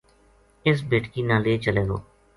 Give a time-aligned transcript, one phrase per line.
[0.67, 1.97] اس بیٹکی نا لے چلے گو